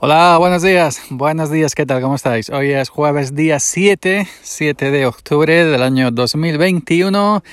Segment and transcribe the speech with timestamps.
[0.00, 1.00] Hola, buenos días.
[1.08, 2.02] Buenos días, ¿qué tal?
[2.02, 2.50] ¿Cómo estáis?
[2.50, 7.44] Hoy es jueves día 7, 7 de octubre del año 2021.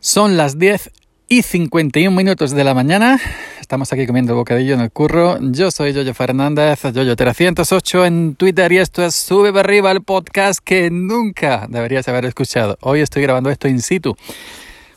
[0.00, 0.90] Son las 10
[1.28, 3.20] y 51 minutos de la mañana.
[3.60, 5.38] Estamos aquí comiendo bocadillo en el curro.
[5.40, 10.58] Yo soy Yoyo Fernández, Yoyo308 en Twitter y esto es Sube para arriba el podcast
[10.62, 12.76] que nunca deberías haber escuchado.
[12.80, 14.16] Hoy estoy grabando esto in situ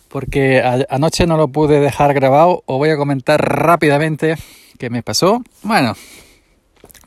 [0.09, 2.63] porque anoche no lo pude dejar grabado.
[2.65, 4.35] Os voy a comentar rápidamente
[4.79, 5.43] qué me pasó.
[5.61, 5.93] Bueno,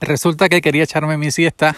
[0.01, 1.77] Resulta que quería echarme mi siesta.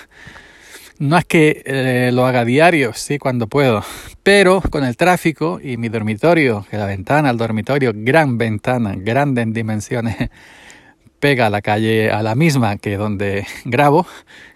[0.98, 3.82] No es que eh, lo haga diario, sí, cuando puedo,
[4.22, 9.40] pero con el tráfico y mi dormitorio, que la ventana, el dormitorio, gran ventana, grande
[9.40, 10.28] en dimensiones,
[11.18, 14.06] pega a la calle, a la misma que donde grabo,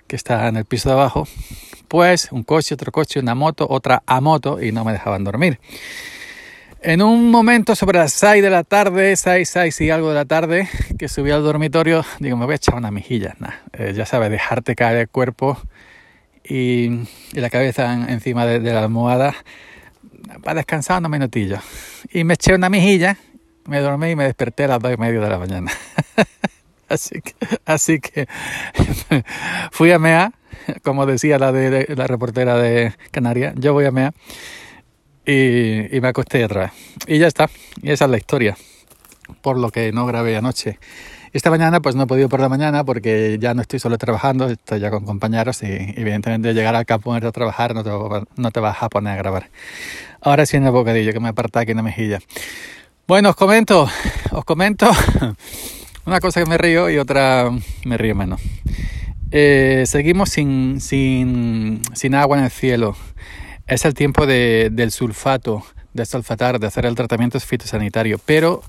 [0.06, 1.26] que está en el piso de abajo,
[1.88, 5.58] pues un coche, otro coche, una moto, otra a moto y no me dejaban dormir.
[6.86, 10.26] En un momento sobre las 6 de la tarde, 6, 6 y algo de la
[10.26, 13.34] tarde, que subí al dormitorio, digo, me voy a echar una mejilla.
[13.72, 15.56] Eh, ya sabes, dejarte caer el cuerpo
[16.46, 19.34] y, la cabeza encima de, la almohada
[20.42, 21.60] para descansar unos minutillos.
[22.12, 23.16] Y me eché una mejilla,
[23.64, 25.72] me dormí y me desperté a las 2 y media de la mañana.
[26.90, 27.32] así que,
[27.64, 28.28] así que
[29.70, 30.32] fui a MEA,
[30.82, 34.12] como decía la, de, la reportera de Canarias, yo voy a MEA
[35.26, 36.70] y, me acosté vez.
[37.06, 37.48] Y ya está,
[37.82, 38.56] y esa es la historia,
[39.42, 40.78] por lo que no grabé anoche.
[41.32, 44.48] Esta mañana pues no he podido por la mañana porque ya no estoy solo trabajando,
[44.48, 47.90] estoy ya con compañeros y evidentemente llegar al campo a trabajar no te,
[48.36, 49.50] no te vas a poner a grabar.
[50.20, 52.20] Ahora sí en bocadillo que me aparta aquí en la mejilla.
[53.08, 53.88] Bueno, os comento,
[54.30, 54.88] os comento
[56.06, 57.50] una cosa que me río y otra
[57.84, 58.40] me río menos.
[59.32, 62.96] Eh, seguimos sin, sin, sin agua en el cielo.
[63.66, 68.62] Es el tiempo de, del sulfato, de sulfatar, de hacer el tratamiento fitosanitario, pero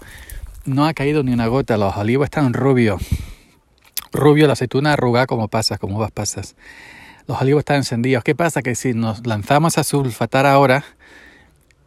[0.64, 1.76] no ha caído ni una gota.
[1.76, 3.02] Los olivos están rubios.
[4.14, 6.56] Rubio, la aceituna arrugada como pasas, como uvas pasas.
[7.28, 8.24] Los olivos están encendidos.
[8.24, 8.62] ¿Qué pasa?
[8.62, 10.86] Que si nos lanzamos a sulfatar ahora,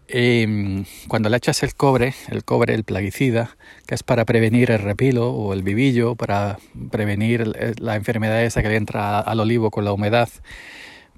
[0.08, 4.80] em, cuando le echas el cobre, el cobre, el plaguicida, que es para prevenir el
[4.80, 6.58] repilo o el vivillo, para
[6.91, 10.28] prevenir la enfermedad esa que le entra al olivo con la humedad,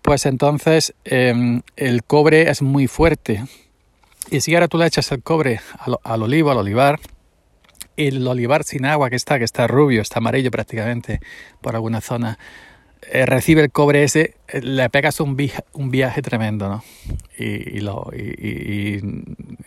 [0.03, 3.45] pues entonces em, el cobre es muy fuerte.
[4.31, 5.61] Y si ahora tú le echas el cobre
[6.05, 7.01] al, olivo, al olivar,
[7.97, 11.21] el olivar sin agua que está, que está rubio, está amarillo prácticamente
[11.61, 12.39] por alguna zona,
[13.03, 16.85] eh, recibe el cobre ese, eh, le pegas un, viaje tremendo, ¿no?
[17.37, 19.01] Y, lo, y,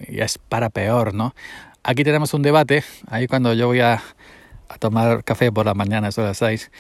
[0.08, 1.36] es para peor, ¿no?
[1.84, 4.02] Aquí tenemos un debate, ahí cuando yo voy a,
[4.80, 6.72] tomar café por la mañana, a las seis,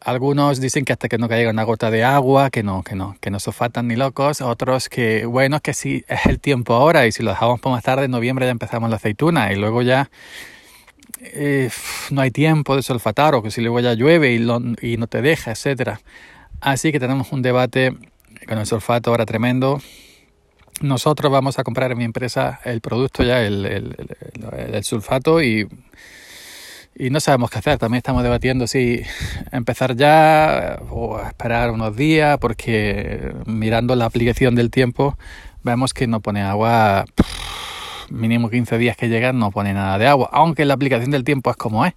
[0.00, 3.16] algunos dicen que hasta que no caiga una gota de agua, que no, que no,
[3.20, 4.40] que no sofatan ni locos.
[4.40, 7.84] Otros que, bueno, que sí es el tiempo ahora y si lo dejamos por más
[7.84, 10.10] tarde, en noviembre ya empezamos la aceituna y luego ya
[11.20, 11.70] eh,
[12.10, 15.20] no hay tiempo de sulfatar o que si luego ya llueve y, y no te
[15.20, 16.00] deja, etcétera.
[16.60, 17.94] Así que tenemos un debate
[18.48, 19.80] con el sulfato ahora tremendo.
[20.80, 23.96] Nosotros vamos a comprar en mi empresa el producto ya, el, el,
[24.72, 25.68] el sulfato y
[27.00, 27.78] y no sabemos qué hacer.
[27.78, 29.02] También estamos debatiendo si
[29.52, 35.16] empezar ya o esperar unos días, porque mirando la aplicación del tiempo
[35.62, 37.06] vemos que no pone agua,
[38.10, 41.50] mínimo 15 días que llegan no pone nada de agua, aunque la aplicación del tiempo
[41.50, 41.94] es como es.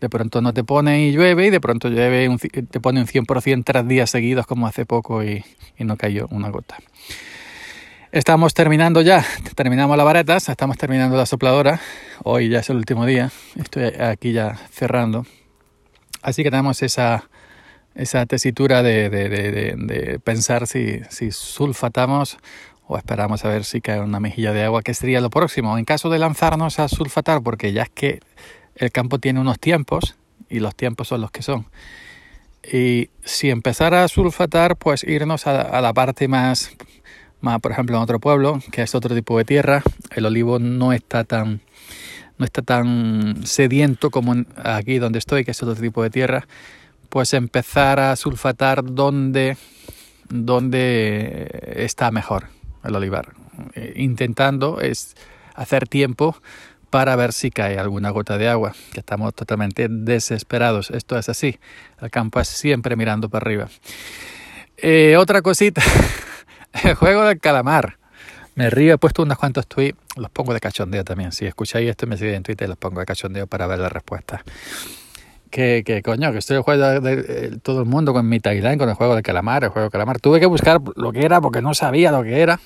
[0.00, 2.28] De pronto no te pone y llueve y de pronto llueve
[2.70, 5.44] te pone un 100% tres días seguidos como hace poco y
[5.78, 6.76] no cayó una gota.
[8.10, 9.22] Estamos terminando ya,
[9.54, 11.78] terminamos las varetas, estamos terminando la sopladora.
[12.24, 15.26] Hoy ya es el último día, estoy aquí ya cerrando.
[16.22, 17.28] Así que tenemos esa,
[17.94, 22.38] esa tesitura de, de, de, pensar si, si, sulfatamos
[22.86, 25.76] o esperamos a ver si cae una mejilla de agua, que sería lo próximo.
[25.76, 28.20] En caso de lanzarnos a sulfatar, porque ya es que
[28.76, 30.16] el campo tiene unos tiempos
[30.48, 31.66] y los tiempos son los que son.
[32.72, 36.70] Y si empezara a sulfatar, pues irnos a la parte más
[37.40, 39.82] por ejemplo, en otro pueblo, que es otro tipo de tierra,
[40.14, 41.60] el olivo no está tan,
[42.36, 46.46] no está tan sediento como aquí donde estoy, que es otro tipo de tierra,
[47.08, 49.56] pues empezar a sulfatar donde,
[50.28, 52.48] donde está mejor
[52.84, 53.34] el olivar.
[53.74, 55.16] Eh, intentando es
[55.54, 56.36] hacer tiempo
[56.90, 60.90] para ver si cae alguna gota de agua, que estamos totalmente desesperados.
[60.90, 61.58] Esto es así,
[62.00, 63.68] el campo es siempre mirando para arriba.
[64.76, 65.82] Eh, otra cosita
[66.72, 67.98] El juego del calamar.
[68.54, 71.30] Me río, he puesto unos cuantos tweets, los pongo de cachondeo también.
[71.30, 74.42] Si escucháis esto, me siguen en Twitter, los pongo de cachondeo para ver la respuesta.
[75.48, 78.96] Que, que coño, que estoy jugando de, todo el mundo con mi timeline con el
[78.96, 80.18] juego del calamar, el juego del calamar.
[80.18, 82.58] Tuve que buscar lo que era porque no sabía lo que era.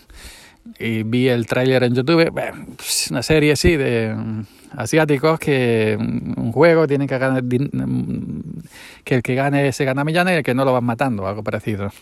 [0.79, 2.33] Y vi el tráiler en YouTube,
[2.77, 4.43] pues, una serie así de mm,
[4.77, 8.63] asiáticos que mm, un juego tienen que ganar, mm,
[9.05, 11.43] que el que gane se gana millones y el que no lo van matando, algo
[11.43, 11.93] parecido.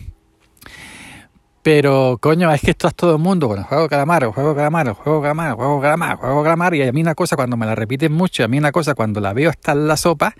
[1.63, 4.55] Pero, coño, es que esto es todo el mundo con juego de calamar, juego de
[4.55, 6.73] calamar, juego de calamar, juego de calamar, juego de calamar.
[6.73, 9.21] Y a mí una cosa, cuando me la repiten mucho, a mí una cosa, cuando
[9.21, 10.33] la veo está en la sopa,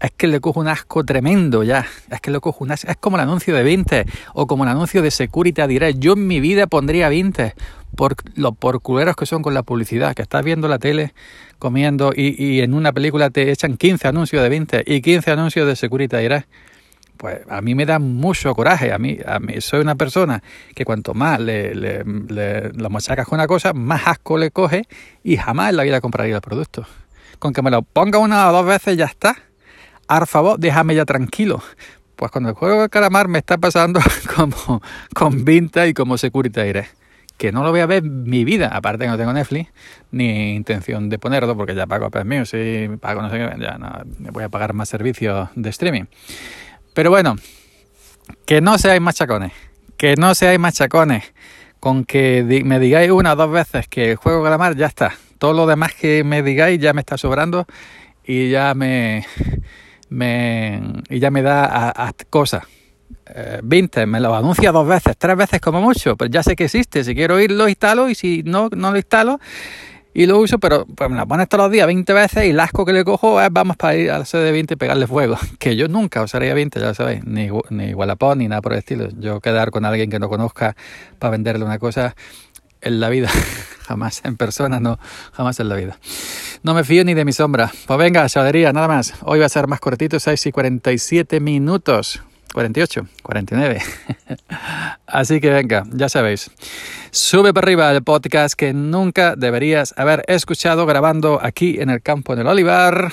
[0.00, 1.86] es que le cojo un asco tremendo ya.
[2.08, 2.88] Es que le cojo un asco.
[2.88, 5.98] Es como el anuncio de 20 o como el anuncio de Security Direct.
[5.98, 7.54] Yo en mi vida pondría 20
[7.96, 11.14] por los por culeros que son con la publicidad, que estás viendo la tele
[11.58, 15.66] comiendo y, y en una película te echan 15 anuncios de 20 y 15 anuncios
[15.66, 16.48] de Security Direct
[17.20, 18.92] pues a mí me da mucho coraje.
[18.92, 20.42] A mí, a mí soy una persona
[20.74, 24.84] que cuanto más le, le, machacas con una cosa, más asco le coge
[25.22, 26.86] y jamás en la vida compraría el producto.
[27.38, 29.36] Con que me lo ponga una o dos veces ya está.
[30.08, 31.62] Por favor, déjame ya tranquilo.
[32.16, 34.00] Pues cuando el juego de calamar me está pasando
[34.34, 34.80] como
[35.14, 36.88] con Vinta y como Security Aire.
[37.36, 39.70] Que no lo voy a ver en mi vida, aparte que no tengo Netflix,
[40.10, 43.90] ni intención de ponerlo, porque ya pago Apple Music, pago no sé qué, ya no,
[44.32, 46.04] voy a pagar más servicios de streaming.
[47.00, 47.36] Pero bueno,
[48.44, 49.52] que no seáis machacones,
[49.96, 51.32] que no seáis machacones,
[51.80, 55.14] con que me digáis una o dos veces que juego calamar, ya está.
[55.38, 57.64] Todo lo demás que me digáis ya me está sobrando
[58.22, 59.24] y ya me,
[60.10, 62.64] me y ya me da a, a cosas.
[63.34, 66.64] Eh, 20, me lo anuncia dos veces, tres veces como mucho, pero ya sé que
[66.64, 67.02] existe.
[67.02, 69.40] Si quiero ir, lo instalo y si no, no lo instalo
[70.12, 72.60] y lo uso, pero pues me la pones todos los días 20 veces y el
[72.60, 75.36] asco que le cojo es vamos para ir a sede de 20 y pegarle fuego.
[75.58, 78.80] Que yo nunca usaría 20, ya lo sabéis, ni, ni Wallapop ni nada por el
[78.80, 79.08] estilo.
[79.18, 80.74] Yo quedar con alguien que no conozca
[81.18, 82.16] para venderle una cosa
[82.80, 83.28] en la vida,
[83.86, 84.98] jamás en persona, no,
[85.32, 85.98] jamás en la vida.
[86.62, 87.70] No me fío ni de mi sombra.
[87.86, 89.14] Pues venga, chavalería, nada más.
[89.22, 92.22] Hoy va a ser más cortito, 6 y 47 minutos.
[92.52, 93.82] 48, 49.
[95.06, 96.50] Así que venga, ya sabéis.
[97.10, 102.36] Sube para arriba el podcast que nunca deberías haber escuchado grabando aquí en el campo
[102.36, 103.12] del Olivar.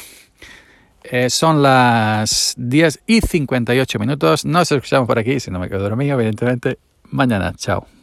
[1.03, 4.45] Eh, son las 10 y 58 minutos.
[4.45, 6.79] Nos escuchamos por aquí, si no me quedo dormido, evidentemente,
[7.09, 7.53] mañana.
[7.55, 7.96] Chao.